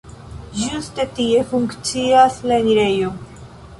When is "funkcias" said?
1.51-2.39